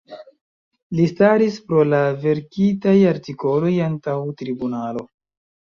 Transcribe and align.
Li 0.99 1.05
staris 1.11 1.59
pro 1.67 1.83
la 1.91 2.01
verkitaj 2.25 2.97
artikoloj 3.13 3.77
antaŭ 3.91 4.19
tribunalo. 4.43 5.11